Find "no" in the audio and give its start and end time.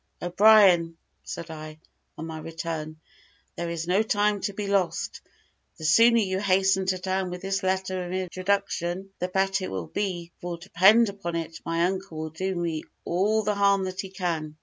3.87-4.01